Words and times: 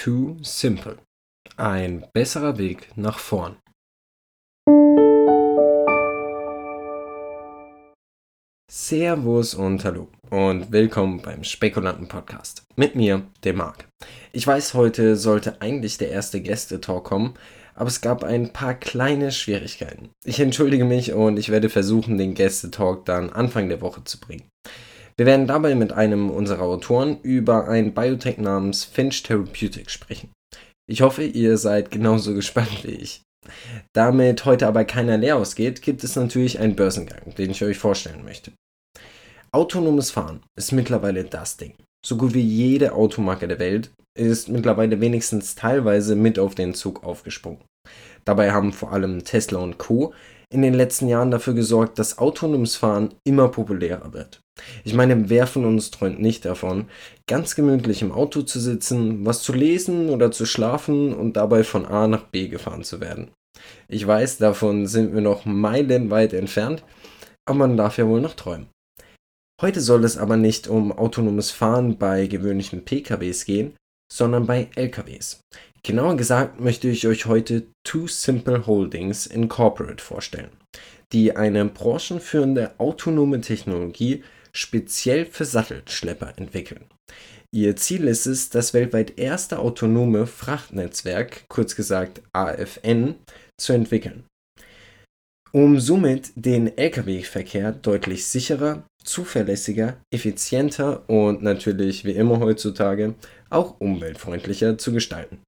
Too 0.00 0.36
Simple. 0.42 0.98
Ein 1.56 2.06
besserer 2.12 2.56
Weg 2.56 2.92
nach 2.94 3.18
vorn. 3.18 3.56
Servus 8.70 9.56
und 9.56 9.84
hallo 9.84 10.06
und 10.30 10.70
willkommen 10.70 11.20
beim 11.20 11.42
Spekulanten 11.42 12.06
Podcast 12.06 12.62
mit 12.76 12.94
mir, 12.94 13.26
dem 13.42 13.56
Marc. 13.56 13.88
Ich 14.30 14.46
weiß, 14.46 14.74
heute 14.74 15.16
sollte 15.16 15.60
eigentlich 15.60 15.98
der 15.98 16.10
erste 16.10 16.40
Gästetalk 16.40 17.02
kommen, 17.02 17.34
aber 17.74 17.88
es 17.88 18.00
gab 18.00 18.22
ein 18.22 18.52
paar 18.52 18.74
kleine 18.74 19.32
Schwierigkeiten. 19.32 20.10
Ich 20.24 20.38
entschuldige 20.38 20.84
mich 20.84 21.12
und 21.12 21.38
ich 21.38 21.48
werde 21.48 21.70
versuchen, 21.70 22.18
den 22.18 22.34
Gästetalk 22.34 23.04
dann 23.04 23.30
Anfang 23.30 23.68
der 23.68 23.80
Woche 23.80 24.04
zu 24.04 24.20
bringen. 24.20 24.48
Wir 25.18 25.26
werden 25.26 25.48
dabei 25.48 25.74
mit 25.74 25.92
einem 25.92 26.30
unserer 26.30 26.62
Autoren 26.62 27.20
über 27.22 27.66
ein 27.66 27.92
Biotech 27.92 28.38
namens 28.38 28.84
Finch 28.84 29.24
Therapeutics 29.24 29.92
sprechen. 29.92 30.30
Ich 30.88 31.02
hoffe, 31.02 31.24
ihr 31.24 31.58
seid 31.58 31.90
genauso 31.90 32.34
gespannt 32.34 32.84
wie 32.84 32.92
ich. 32.92 33.22
Damit 33.92 34.44
heute 34.44 34.68
aber 34.68 34.84
keiner 34.84 35.16
leer 35.16 35.36
ausgeht, 35.36 35.82
gibt 35.82 36.04
es 36.04 36.14
natürlich 36.14 36.60
einen 36.60 36.76
Börsengang, 36.76 37.34
den 37.36 37.50
ich 37.50 37.64
euch 37.64 37.78
vorstellen 37.78 38.24
möchte. 38.24 38.52
Autonomes 39.50 40.12
Fahren 40.12 40.42
ist 40.56 40.70
mittlerweile 40.70 41.24
das 41.24 41.56
Ding. 41.56 41.74
So 42.06 42.16
gut 42.16 42.34
wie 42.34 42.40
jede 42.40 42.92
Automarke 42.92 43.48
der 43.48 43.58
Welt 43.58 43.90
ist 44.16 44.48
mittlerweile 44.48 45.00
wenigstens 45.00 45.56
teilweise 45.56 46.14
mit 46.14 46.38
auf 46.38 46.54
den 46.54 46.74
Zug 46.74 47.02
aufgesprungen. 47.02 47.64
Dabei 48.24 48.52
haben 48.52 48.72
vor 48.72 48.92
allem 48.92 49.24
Tesla 49.24 49.58
und 49.58 49.78
Co. 49.78 50.12
in 50.52 50.62
den 50.62 50.74
letzten 50.74 51.08
Jahren 51.08 51.30
dafür 51.32 51.54
gesorgt, 51.54 51.98
dass 51.98 52.18
autonomes 52.18 52.76
Fahren 52.76 53.14
immer 53.24 53.48
populärer 53.48 54.12
wird. 54.12 54.40
Ich 54.84 54.94
meine, 54.94 55.28
wer 55.30 55.46
von 55.46 55.64
uns 55.64 55.90
träumt 55.90 56.20
nicht 56.20 56.44
davon, 56.44 56.86
ganz 57.26 57.54
gemütlich 57.54 58.02
im 58.02 58.12
Auto 58.12 58.42
zu 58.42 58.60
sitzen, 58.60 59.24
was 59.24 59.42
zu 59.42 59.52
lesen 59.52 60.10
oder 60.10 60.30
zu 60.30 60.46
schlafen 60.46 61.14
und 61.14 61.36
dabei 61.36 61.64
von 61.64 61.86
A 61.86 62.06
nach 62.06 62.24
B 62.24 62.48
gefahren 62.48 62.84
zu 62.84 63.00
werden. 63.00 63.30
Ich 63.88 64.06
weiß, 64.06 64.38
davon 64.38 64.86
sind 64.86 65.14
wir 65.14 65.20
noch 65.20 65.44
meilenweit 65.44 66.32
entfernt, 66.32 66.84
aber 67.46 67.58
man 67.58 67.76
darf 67.76 67.98
ja 67.98 68.06
wohl 68.06 68.20
noch 68.20 68.34
träumen. 68.34 68.68
Heute 69.60 69.80
soll 69.80 70.04
es 70.04 70.16
aber 70.16 70.36
nicht 70.36 70.68
um 70.68 70.92
autonomes 70.92 71.50
Fahren 71.50 71.98
bei 71.98 72.28
gewöhnlichen 72.28 72.84
PKWs 72.84 73.44
gehen, 73.44 73.74
sondern 74.12 74.46
bei 74.46 74.68
LKWs. 74.76 75.40
Genauer 75.82 76.16
gesagt 76.16 76.60
möchte 76.60 76.88
ich 76.88 77.06
euch 77.06 77.26
heute 77.26 77.66
Too 77.84 78.06
Simple 78.06 78.66
Holdings 78.66 79.26
Incorporate 79.26 80.02
vorstellen, 80.02 80.50
die 81.12 81.36
eine 81.36 81.64
branchenführende 81.64 82.78
autonome 82.78 83.40
Technologie 83.40 84.22
speziell 84.58 85.24
für 85.26 85.44
Sattelschlepper 85.44 86.34
entwickeln. 86.36 86.84
Ihr 87.54 87.76
Ziel 87.76 88.08
ist 88.08 88.26
es, 88.26 88.50
das 88.50 88.74
weltweit 88.74 89.18
erste 89.18 89.58
autonome 89.58 90.26
Frachtnetzwerk, 90.26 91.44
kurz 91.48 91.76
gesagt 91.76 92.20
AFN, 92.32 93.14
zu 93.58 93.72
entwickeln, 93.72 94.24
um 95.52 95.80
somit 95.80 96.32
den 96.34 96.76
Lkw-Verkehr 96.76 97.72
deutlich 97.72 98.26
sicherer, 98.26 98.82
zuverlässiger, 99.02 99.96
effizienter 100.12 101.08
und 101.08 101.42
natürlich 101.42 102.04
wie 102.04 102.12
immer 102.12 102.40
heutzutage 102.40 103.14
auch 103.48 103.80
umweltfreundlicher 103.80 104.76
zu 104.76 104.92
gestalten. 104.92 105.38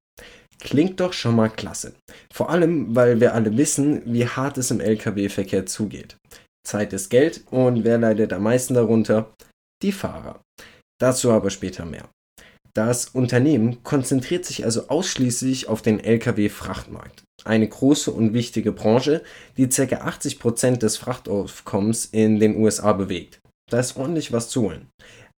Klingt 0.60 1.00
doch 1.00 1.12
schon 1.12 1.36
mal 1.36 1.48
klasse. 1.48 1.94
Vor 2.32 2.50
allem, 2.50 2.94
weil 2.94 3.20
wir 3.20 3.34
alle 3.34 3.56
wissen, 3.56 4.02
wie 4.04 4.26
hart 4.26 4.58
es 4.58 4.70
im 4.70 4.80
Lkw-Verkehr 4.80 5.66
zugeht. 5.66 6.16
Zeit 6.66 6.92
ist 6.92 7.10
Geld 7.10 7.44
und 7.50 7.84
wer 7.84 7.98
leidet 7.98 8.32
am 8.32 8.42
meisten 8.42 8.74
darunter? 8.74 9.34
Die 9.82 9.92
Fahrer. 9.92 10.40
Dazu 11.00 11.30
aber 11.30 11.50
später 11.50 11.86
mehr. 11.86 12.08
Das 12.74 13.06
Unternehmen 13.06 13.82
konzentriert 13.82 14.44
sich 14.44 14.64
also 14.64 14.88
ausschließlich 14.88 15.68
auf 15.68 15.82
den 15.82 15.98
Lkw-Frachtmarkt. 15.98 17.24
Eine 17.44 17.68
große 17.68 18.12
und 18.12 18.32
wichtige 18.32 18.72
Branche, 18.72 19.22
die 19.56 19.68
ca. 19.68 19.82
80% 19.82 20.76
des 20.76 20.96
Frachtaufkommens 20.96 22.06
in 22.06 22.38
den 22.38 22.56
USA 22.56 22.92
bewegt. 22.92 23.40
Da 23.70 23.80
ist 23.80 23.96
ordentlich 23.96 24.32
was 24.32 24.50
zu 24.50 24.62
holen. 24.62 24.88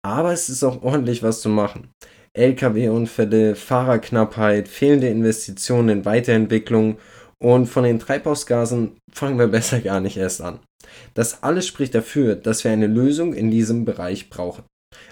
Aber 0.03 0.33
es 0.33 0.49
ist 0.49 0.63
auch 0.63 0.81
ordentlich 0.81 1.23
was 1.23 1.41
zu 1.41 1.49
machen. 1.49 1.89
Lkw-Unfälle, 2.33 3.55
Fahrerknappheit, 3.55 4.67
fehlende 4.67 5.09
Investitionen 5.09 5.89
in 5.89 6.05
Weiterentwicklung 6.05 6.97
und 7.41 7.67
von 7.67 7.83
den 7.83 7.99
Treibhausgasen 7.99 8.97
fangen 9.11 9.37
wir 9.37 9.47
besser 9.49 9.79
gar 9.79 9.99
nicht 9.99 10.17
erst 10.17 10.41
an. 10.41 10.59
Das 11.13 11.43
alles 11.43 11.67
spricht 11.67 11.95
dafür, 11.95 12.35
dass 12.35 12.63
wir 12.63 12.71
eine 12.71 12.87
Lösung 12.87 13.33
in 13.33 13.51
diesem 13.51 13.85
Bereich 13.85 14.29
brauchen. 14.29 14.63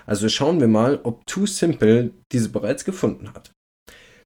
Also 0.06 0.30
schauen 0.30 0.60
wir 0.60 0.68
mal, 0.68 1.00
ob 1.04 1.26
Too 1.26 1.46
Simple 1.46 2.12
diese 2.32 2.50
bereits 2.50 2.86
gefunden 2.86 3.34
hat. 3.34 3.52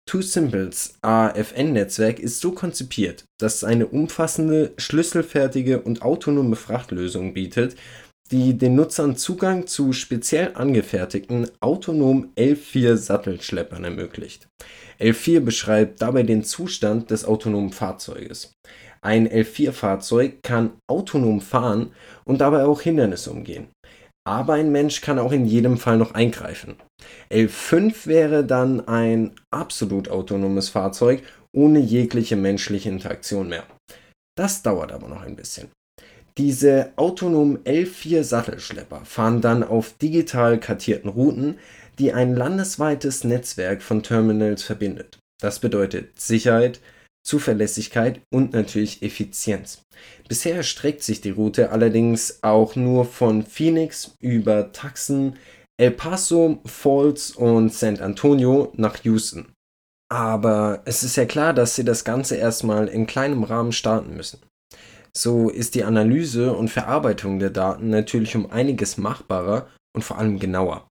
Too 0.05 0.21
Simples 0.21 0.95
AFN-Netzwerk 1.01 2.19
ist 2.19 2.41
so 2.41 2.51
konzipiert, 2.51 3.23
dass 3.39 3.55
es 3.55 3.63
eine 3.63 3.87
umfassende, 3.87 4.73
schlüsselfertige 4.77 5.81
und 5.81 6.01
autonome 6.01 6.57
Frachtlösung 6.57 7.33
bietet, 7.33 7.77
die 8.31 8.57
den 8.57 8.75
Nutzern 8.75 9.15
Zugang 9.15 9.67
zu 9.67 9.93
speziell 9.93 10.51
angefertigten 10.55 11.49
autonomen 11.61 12.33
L4-Sattelschleppern 12.35 13.83
ermöglicht. 13.83 14.47
L4 14.99 15.39
beschreibt 15.39 16.01
dabei 16.01 16.23
den 16.23 16.43
Zustand 16.43 17.11
des 17.11 17.25
autonomen 17.25 17.71
Fahrzeuges. 17.71 18.53
Ein 19.03 19.27
L4-Fahrzeug 19.27 20.41
kann 20.43 20.71
autonom 20.87 21.41
fahren 21.41 21.91
und 22.23 22.39
dabei 22.39 22.65
auch 22.65 22.81
Hindernisse 22.81 23.31
umgehen. 23.31 23.67
Aber 24.25 24.53
ein 24.53 24.71
Mensch 24.71 25.01
kann 25.01 25.19
auch 25.19 25.33
in 25.33 25.45
jedem 25.45 25.77
Fall 25.77 25.97
noch 25.97 26.13
eingreifen. 26.13 26.75
L5 27.29 28.07
wäre 28.07 28.45
dann 28.45 28.87
ein 28.87 29.31
absolut 29.51 30.09
autonomes 30.09 30.69
Fahrzeug 30.69 31.23
ohne 31.53 31.79
jegliche 31.79 32.37
menschliche 32.37 32.89
Interaktion 32.89 33.49
mehr. 33.49 33.65
Das 34.37 34.63
dauert 34.63 34.91
aber 34.93 35.09
noch 35.09 35.21
ein 35.21 35.35
bisschen. 35.35 35.69
Diese 36.37 36.93
autonomen 36.95 37.59
L4 37.59 38.23
Sattelschlepper 38.23 39.01
fahren 39.05 39.41
dann 39.41 39.63
auf 39.63 39.93
digital 39.97 40.59
kartierten 40.59 41.09
Routen, 41.09 41.59
die 41.99 42.13
ein 42.13 42.35
landesweites 42.35 43.23
Netzwerk 43.23 43.83
von 43.83 44.01
Terminals 44.01 44.63
verbindet. 44.63 45.19
Das 45.41 45.59
bedeutet 45.59 46.19
Sicherheit, 46.19 46.79
Zuverlässigkeit 47.23 48.21
und 48.31 48.53
natürlich 48.53 49.01
Effizienz. 49.01 49.83
Bisher 50.27 50.55
erstreckt 50.55 51.03
sich 51.03 51.21
die 51.21 51.31
Route 51.31 51.71
allerdings 51.71 52.43
auch 52.43 52.75
nur 52.75 53.05
von 53.05 53.43
Phoenix 53.43 54.15
über 54.19 54.71
Tucson, 54.71 55.35
El 55.77 55.91
Paso, 55.91 56.59
Falls 56.65 57.31
und 57.31 57.73
San 57.73 57.99
Antonio 57.99 58.71
nach 58.75 59.03
Houston. 59.03 59.47
Aber 60.11 60.81
es 60.85 61.03
ist 61.03 61.15
ja 61.15 61.25
klar, 61.25 61.53
dass 61.53 61.75
sie 61.75 61.83
das 61.83 62.03
Ganze 62.03 62.35
erstmal 62.35 62.87
in 62.87 63.07
kleinem 63.07 63.43
Rahmen 63.43 63.71
starten 63.71 64.15
müssen. 64.15 64.39
So 65.15 65.49
ist 65.49 65.75
die 65.75 65.83
Analyse 65.83 66.53
und 66.53 66.69
Verarbeitung 66.69 67.39
der 67.39 67.49
Daten 67.49 67.89
natürlich 67.89 68.35
um 68.35 68.51
einiges 68.51 68.97
machbarer 68.97 69.67
und 69.95 70.03
vor 70.03 70.17
allem 70.17 70.39
genauer. 70.39 70.87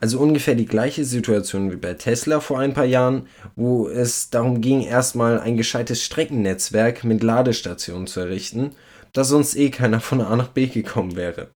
Also 0.00 0.18
ungefähr 0.18 0.54
die 0.54 0.66
gleiche 0.66 1.04
Situation 1.04 1.70
wie 1.70 1.76
bei 1.76 1.94
Tesla 1.94 2.40
vor 2.40 2.58
ein 2.58 2.74
paar 2.74 2.84
Jahren, 2.84 3.26
wo 3.54 3.88
es 3.88 4.30
darum 4.30 4.60
ging, 4.60 4.82
erstmal 4.82 5.40
ein 5.40 5.56
gescheites 5.56 6.02
Streckennetzwerk 6.02 7.04
mit 7.04 7.22
Ladestationen 7.22 8.06
zu 8.06 8.20
errichten, 8.20 8.72
da 9.12 9.24
sonst 9.24 9.56
eh 9.56 9.70
keiner 9.70 10.00
von 10.00 10.20
A 10.20 10.36
nach 10.36 10.48
B 10.48 10.66
gekommen 10.66 11.16
wäre. 11.16 11.50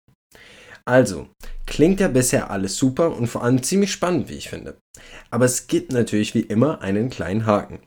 Also, 0.85 1.27
klingt 1.67 1.99
ja 1.99 2.07
bisher 2.07 2.49
alles 2.49 2.77
super 2.77 3.15
und 3.15 3.27
vor 3.27 3.43
allem 3.43 3.61
ziemlich 3.61 3.91
spannend, 3.91 4.29
wie 4.29 4.35
ich 4.35 4.49
finde. 4.49 4.77
Aber 5.29 5.45
es 5.45 5.67
gibt 5.67 5.91
natürlich 5.91 6.33
wie 6.33 6.39
immer 6.39 6.81
einen 6.81 7.09
kleinen 7.09 7.45
Haken. 7.45 7.79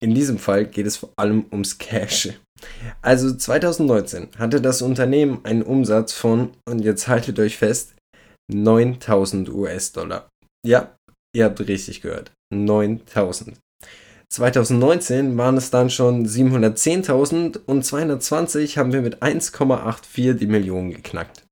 In 0.00 0.14
diesem 0.14 0.38
Fall 0.38 0.66
geht 0.66 0.86
es 0.86 0.98
vor 0.98 1.12
allem 1.16 1.46
ums 1.50 1.78
Cash. 1.78 2.28
Also 3.02 3.34
2019 3.34 4.28
hatte 4.38 4.60
das 4.60 4.82
Unternehmen 4.82 5.40
einen 5.44 5.62
Umsatz 5.62 6.12
von, 6.12 6.50
und 6.68 6.80
jetzt 6.80 7.08
haltet 7.08 7.38
euch 7.38 7.56
fest, 7.56 7.93
9000 8.52 9.48
US-Dollar. 9.48 10.28
Ja, 10.66 10.96
ihr 11.34 11.44
habt 11.44 11.60
richtig 11.60 12.00
gehört. 12.00 12.32
9000. 12.52 13.56
2019 14.30 15.36
waren 15.36 15.56
es 15.56 15.70
dann 15.70 15.90
schon 15.90 16.26
710.000 16.26 17.60
und 17.66 17.84
220 17.84 18.78
haben 18.78 18.92
wir 18.92 19.02
mit 19.02 19.22
1,84 19.22 20.34
die 20.34 20.46
Millionen 20.46 20.90
geknackt. 20.90 21.44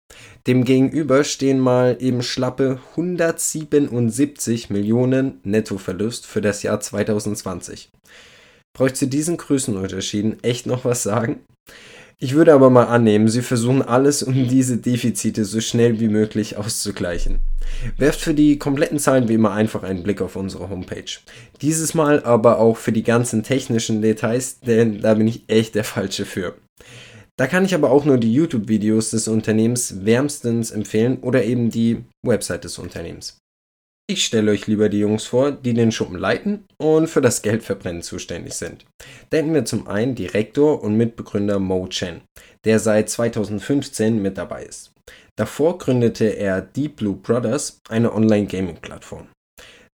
Demgegenüber 0.46 1.22
stehen 1.22 1.60
mal 1.60 1.96
eben 2.00 2.22
schlappe 2.22 2.80
177 2.90 4.70
Millionen 4.70 5.40
Nettoverlust 5.44 6.26
für 6.26 6.40
das 6.40 6.64
Jahr 6.64 6.80
2020. 6.80 7.90
Brauche 8.76 8.88
ich 8.88 8.94
zu 8.94 9.06
diesen 9.06 9.36
Größenunterschieden 9.36 10.42
echt 10.42 10.66
noch 10.66 10.84
was 10.84 11.04
sagen? 11.04 11.44
Ich 12.22 12.34
würde 12.34 12.54
aber 12.54 12.70
mal 12.70 12.84
annehmen, 12.84 13.26
sie 13.26 13.42
versuchen 13.42 13.82
alles, 13.82 14.22
um 14.22 14.46
diese 14.46 14.76
Defizite 14.76 15.44
so 15.44 15.60
schnell 15.60 15.98
wie 15.98 16.06
möglich 16.06 16.56
auszugleichen. 16.56 17.40
Werft 17.96 18.20
für 18.20 18.32
die 18.32 18.60
kompletten 18.60 19.00
Zahlen 19.00 19.28
wie 19.28 19.34
immer 19.34 19.50
einfach 19.50 19.82
einen 19.82 20.04
Blick 20.04 20.22
auf 20.22 20.36
unsere 20.36 20.70
Homepage. 20.70 21.18
Dieses 21.62 21.94
Mal 21.94 22.22
aber 22.22 22.60
auch 22.60 22.76
für 22.76 22.92
die 22.92 23.02
ganzen 23.02 23.42
technischen 23.42 24.02
Details, 24.02 24.60
denn 24.60 25.00
da 25.00 25.14
bin 25.14 25.26
ich 25.26 25.42
echt 25.48 25.74
der 25.74 25.82
Falsche 25.82 26.24
für. 26.24 26.54
Da 27.36 27.48
kann 27.48 27.64
ich 27.64 27.74
aber 27.74 27.90
auch 27.90 28.04
nur 28.04 28.18
die 28.18 28.32
YouTube-Videos 28.32 29.10
des 29.10 29.26
Unternehmens 29.26 30.04
wärmstens 30.04 30.70
empfehlen 30.70 31.18
oder 31.22 31.42
eben 31.42 31.70
die 31.70 32.04
Website 32.24 32.62
des 32.62 32.78
Unternehmens. 32.78 33.41
Ich 34.12 34.26
stelle 34.26 34.50
euch 34.50 34.66
lieber 34.66 34.90
die 34.90 34.98
Jungs 34.98 35.24
vor, 35.24 35.52
die 35.52 35.72
den 35.72 35.90
Schuppen 35.90 36.18
leiten 36.18 36.66
und 36.76 37.06
für 37.06 37.22
das 37.22 37.40
Geldverbrennen 37.40 38.02
zuständig 38.02 38.52
sind. 38.52 38.84
Denken 39.32 39.54
wir 39.54 39.64
zum 39.64 39.88
einen 39.88 40.14
Direktor 40.14 40.82
und 40.82 40.98
Mitbegründer 40.98 41.58
Mo 41.58 41.86
Chen, 41.88 42.20
der 42.66 42.78
seit 42.78 43.08
2015 43.08 44.20
mit 44.20 44.36
dabei 44.36 44.64
ist. 44.64 44.92
Davor 45.38 45.78
gründete 45.78 46.26
er 46.26 46.60
Deep 46.60 46.96
Blue 46.96 47.16
Brothers, 47.16 47.80
eine 47.88 48.12
Online-Gaming-Plattform. 48.12 49.28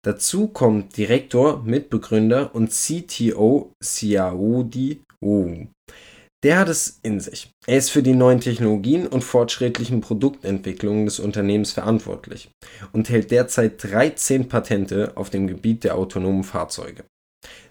Dazu 0.04 0.48
kommt 0.48 0.96
Direktor, 0.96 1.62
Mitbegründer 1.62 2.52
und 2.56 2.72
CTO 2.72 3.70
Xiaodi 3.80 5.00
Wu. 5.20 5.68
Der 6.44 6.58
hat 6.58 6.68
es 6.68 7.00
in 7.02 7.18
sich. 7.18 7.50
Er 7.66 7.78
ist 7.78 7.90
für 7.90 8.02
die 8.02 8.14
neuen 8.14 8.40
Technologien 8.40 9.08
und 9.08 9.24
fortschrittlichen 9.24 10.00
Produktentwicklungen 10.00 11.06
des 11.06 11.18
Unternehmens 11.18 11.72
verantwortlich 11.72 12.48
und 12.92 13.08
hält 13.08 13.32
derzeit 13.32 13.82
13 13.82 14.48
Patente 14.48 15.16
auf 15.16 15.30
dem 15.30 15.48
Gebiet 15.48 15.82
der 15.82 15.96
autonomen 15.96 16.44
Fahrzeuge. 16.44 17.04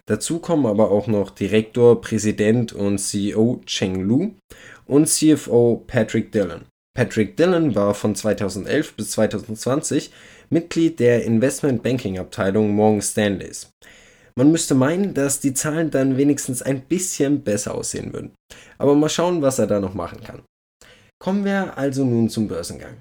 Dazu 0.06 0.40
kommen 0.40 0.66
aber 0.66 0.92
auch 0.92 1.08
noch 1.08 1.32
Direktor, 1.32 2.02
Präsident 2.02 2.74
und 2.74 2.98
CEO 2.98 3.62
Cheng 3.66 4.02
Lu 4.02 4.34
und 4.86 5.08
CFO 5.08 5.84
Patrick 5.88 6.32
Dillon. 6.34 6.66
Patrick 6.94 7.38
Dillon 7.38 7.76
war 7.76 7.94
von 7.94 8.16
2011 8.16 8.96
bis 8.96 9.12
2020 9.12 10.12
Mitglied 10.50 11.00
der 11.00 11.24
Investment 11.24 11.84
Banking 11.84 12.20
Abteilung 12.20 12.72
Morgan 12.72 13.02
Stanleys. 13.02 13.70
Man 14.38 14.52
müsste 14.52 14.76
meinen, 14.76 15.16
dass 15.16 15.40
die 15.40 15.56
Zahlen 15.56 15.90
dann 15.90 16.16
wenigstens 16.16 16.62
ein 16.62 16.82
bisschen 16.82 17.42
besser 17.42 17.74
aussehen 17.74 18.14
würden. 18.14 18.36
Aber 18.78 18.94
mal 18.94 19.10
schauen, 19.10 19.42
was 19.42 19.58
er 19.58 19.66
da 19.66 19.80
noch 19.80 19.96
machen 19.96 20.24
kann. 20.24 20.44
Kommen 21.18 21.44
wir 21.44 21.76
also 21.80 22.06
nun 22.06 22.30
zum 22.30 22.48
Börsengang. 22.48 22.98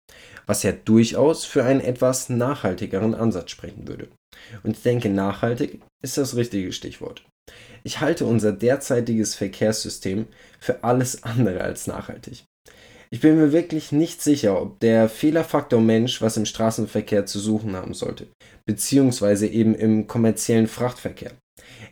Was 0.46 0.62
ja 0.62 0.72
durchaus 0.72 1.44
für 1.44 1.64
einen 1.64 1.80
etwas 1.80 2.28
nachhaltigeren 2.28 3.14
Ansatz 3.14 3.50
sprechen 3.50 3.88
würde. 3.88 4.08
Und 4.62 4.76
ich 4.76 4.82
denke, 4.82 5.08
nachhaltig 5.08 5.80
ist 6.02 6.18
das 6.18 6.36
richtige 6.36 6.72
Stichwort. 6.72 7.24
Ich 7.82 8.00
halte 8.00 8.26
unser 8.26 8.52
derzeitiges 8.52 9.34
Verkehrssystem 9.34 10.26
für 10.60 10.84
alles 10.84 11.22
andere 11.24 11.60
als 11.60 11.86
nachhaltig. 11.86 12.44
Ich 13.10 13.20
bin 13.20 13.36
mir 13.36 13.52
wirklich 13.52 13.92
nicht 13.92 14.20
sicher, 14.20 14.60
ob 14.60 14.80
der 14.80 15.08
Fehlerfaktor 15.08 15.80
Mensch 15.80 16.20
was 16.20 16.36
im 16.36 16.44
Straßenverkehr 16.44 17.24
zu 17.26 17.38
suchen 17.38 17.76
haben 17.76 17.94
sollte, 17.94 18.26
beziehungsweise 18.64 19.46
eben 19.46 19.74
im 19.74 20.06
kommerziellen 20.06 20.66
Frachtverkehr. 20.66 21.32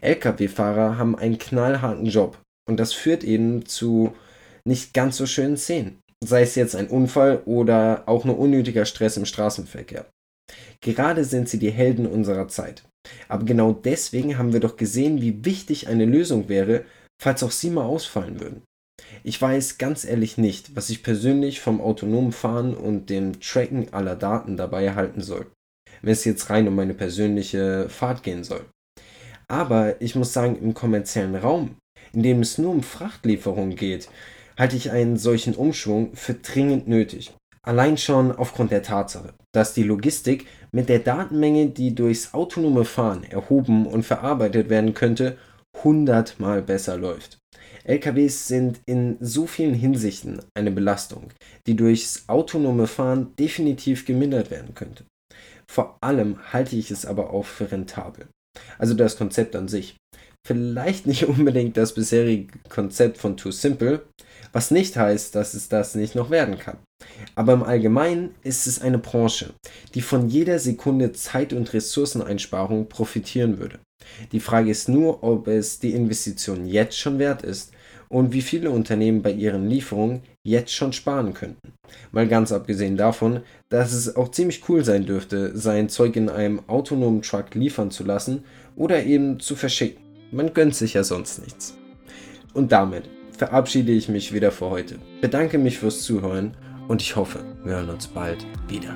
Lkw-Fahrer 0.00 0.98
haben 0.98 1.16
einen 1.16 1.38
knallharten 1.38 2.06
Job 2.06 2.38
und 2.68 2.80
das 2.80 2.92
führt 2.92 3.22
eben 3.22 3.64
zu 3.66 4.14
nicht 4.64 4.92
ganz 4.92 5.16
so 5.16 5.26
schönen 5.26 5.56
Szenen, 5.56 6.00
sei 6.24 6.42
es 6.42 6.56
jetzt 6.56 6.74
ein 6.74 6.88
Unfall 6.88 7.42
oder 7.44 8.04
auch 8.06 8.24
nur 8.24 8.38
unnötiger 8.38 8.84
Stress 8.84 9.16
im 9.16 9.26
Straßenverkehr. 9.26 10.06
Gerade 10.80 11.24
sind 11.24 11.48
sie 11.48 11.58
die 11.58 11.70
Helden 11.70 12.06
unserer 12.06 12.48
Zeit. 12.48 12.84
Aber 13.28 13.44
genau 13.44 13.72
deswegen 13.72 14.38
haben 14.38 14.52
wir 14.52 14.60
doch 14.60 14.76
gesehen, 14.76 15.20
wie 15.20 15.44
wichtig 15.44 15.88
eine 15.88 16.06
Lösung 16.06 16.48
wäre, 16.48 16.84
falls 17.22 17.42
auch 17.42 17.50
sie 17.50 17.70
mal 17.70 17.84
ausfallen 17.84 18.40
würden. 18.40 18.62
Ich 19.26 19.40
weiß 19.40 19.78
ganz 19.78 20.04
ehrlich 20.04 20.36
nicht, 20.36 20.76
was 20.76 20.90
ich 20.90 21.02
persönlich 21.02 21.62
vom 21.62 21.80
autonomen 21.80 22.30
Fahren 22.30 22.74
und 22.74 23.08
dem 23.08 23.40
Tracken 23.40 23.90
aller 23.94 24.16
Daten 24.16 24.58
dabei 24.58 24.94
halten 24.94 25.22
soll, 25.22 25.46
wenn 26.02 26.12
es 26.12 26.26
jetzt 26.26 26.50
rein 26.50 26.68
um 26.68 26.74
meine 26.74 26.92
persönliche 26.92 27.88
Fahrt 27.88 28.22
gehen 28.22 28.44
soll. 28.44 28.66
Aber 29.48 29.98
ich 30.02 30.14
muss 30.14 30.34
sagen, 30.34 30.56
im 30.56 30.74
kommerziellen 30.74 31.36
Raum, 31.36 31.76
in 32.12 32.22
dem 32.22 32.42
es 32.42 32.58
nur 32.58 32.70
um 32.70 32.82
Frachtlieferungen 32.82 33.76
geht, 33.76 34.10
halte 34.58 34.76
ich 34.76 34.90
einen 34.90 35.16
solchen 35.16 35.54
Umschwung 35.54 36.14
für 36.14 36.34
dringend 36.34 36.86
nötig. 36.86 37.32
Allein 37.62 37.96
schon 37.96 38.30
aufgrund 38.30 38.72
der 38.72 38.82
Tatsache, 38.82 39.32
dass 39.52 39.72
die 39.72 39.84
Logistik 39.84 40.46
mit 40.70 40.90
der 40.90 40.98
Datenmenge, 40.98 41.70
die 41.70 41.94
durchs 41.94 42.34
autonome 42.34 42.84
Fahren 42.84 43.24
erhoben 43.24 43.86
und 43.86 44.02
verarbeitet 44.02 44.68
werden 44.68 44.92
könnte, 44.92 45.38
hundertmal 45.82 46.60
besser 46.60 46.98
läuft. 46.98 47.38
LKWs 47.86 48.48
sind 48.48 48.80
in 48.86 49.18
so 49.20 49.46
vielen 49.46 49.74
Hinsichten 49.74 50.40
eine 50.54 50.70
Belastung, 50.70 51.30
die 51.66 51.76
durchs 51.76 52.24
autonome 52.28 52.86
Fahren 52.86 53.36
definitiv 53.38 54.06
gemindert 54.06 54.50
werden 54.50 54.74
könnte. 54.74 55.04
Vor 55.70 55.98
allem 56.00 56.38
halte 56.52 56.76
ich 56.76 56.90
es 56.90 57.04
aber 57.04 57.30
auch 57.30 57.44
für 57.44 57.70
rentabel. 57.70 58.26
Also 58.78 58.94
das 58.94 59.16
Konzept 59.16 59.54
an 59.56 59.68
sich. 59.68 59.96
Vielleicht 60.46 61.06
nicht 61.06 61.24
unbedingt 61.28 61.76
das 61.76 61.94
bisherige 61.94 62.58
Konzept 62.68 63.18
von 63.18 63.36
Too 63.36 63.50
Simple, 63.50 64.02
was 64.52 64.70
nicht 64.70 64.96
heißt, 64.96 65.34
dass 65.34 65.54
es 65.54 65.68
das 65.68 65.94
nicht 65.94 66.14
noch 66.14 66.30
werden 66.30 66.58
kann. 66.58 66.78
Aber 67.34 67.52
im 67.52 67.62
Allgemeinen 67.62 68.34
ist 68.42 68.66
es 68.66 68.80
eine 68.80 68.98
Branche, 68.98 69.52
die 69.94 70.00
von 70.00 70.28
jeder 70.28 70.58
Sekunde 70.58 71.12
Zeit- 71.12 71.52
und 71.52 71.72
Ressourceneinsparung 71.72 72.88
profitieren 72.88 73.58
würde. 73.58 73.80
Die 74.32 74.40
Frage 74.40 74.70
ist 74.70 74.88
nur, 74.88 75.22
ob 75.22 75.48
es 75.48 75.80
die 75.80 75.92
Investition 75.92 76.66
jetzt 76.66 76.98
schon 76.98 77.18
wert 77.18 77.42
ist 77.42 77.73
und 78.14 78.32
wie 78.32 78.42
viele 78.42 78.70
Unternehmen 78.70 79.22
bei 79.22 79.32
ihren 79.32 79.68
Lieferungen 79.68 80.22
jetzt 80.44 80.72
schon 80.72 80.92
sparen 80.92 81.34
könnten. 81.34 81.72
Mal 82.12 82.28
ganz 82.28 82.52
abgesehen 82.52 82.96
davon, 82.96 83.40
dass 83.70 83.92
es 83.92 84.14
auch 84.14 84.30
ziemlich 84.30 84.68
cool 84.68 84.84
sein 84.84 85.04
dürfte, 85.04 85.58
sein 85.58 85.88
Zeug 85.88 86.14
in 86.14 86.28
einem 86.28 86.60
autonomen 86.68 87.22
Truck 87.22 87.56
liefern 87.56 87.90
zu 87.90 88.04
lassen 88.04 88.44
oder 88.76 89.02
eben 89.02 89.40
zu 89.40 89.56
verschicken. 89.56 90.00
Man 90.30 90.54
gönnt 90.54 90.76
sich 90.76 90.94
ja 90.94 91.02
sonst 91.02 91.42
nichts. 91.42 91.76
Und 92.52 92.70
damit 92.70 93.10
verabschiede 93.36 93.90
ich 93.90 94.08
mich 94.08 94.32
wieder 94.32 94.52
für 94.52 94.70
heute. 94.70 95.00
Bedanke 95.20 95.58
mich 95.58 95.80
fürs 95.80 96.02
Zuhören 96.02 96.56
und 96.86 97.02
ich 97.02 97.16
hoffe, 97.16 97.40
wir 97.64 97.74
hören 97.74 97.90
uns 97.90 98.06
bald 98.06 98.46
wieder. 98.68 98.94